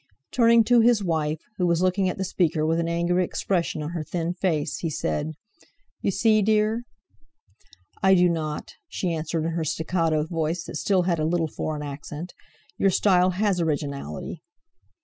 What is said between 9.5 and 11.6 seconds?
her staccato voice, that still had a little